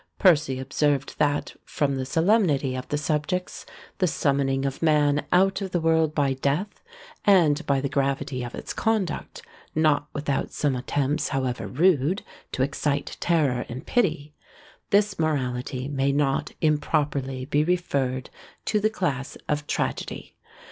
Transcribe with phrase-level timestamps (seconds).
[0.17, 3.67] Percy observed that, from the solemnity of the subjects,
[3.99, 6.81] the summoning of man out of the world by death,
[7.23, 9.43] and by the gravity of its conduct,
[9.75, 14.33] not without some attempts, however rude, to excite terror and pity,
[14.89, 18.31] this Morality may not improperly be referred
[18.65, 20.35] to the class of Tragedy.